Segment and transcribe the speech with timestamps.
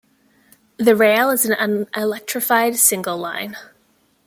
[0.77, 3.55] The rail is an unelectrified, single line.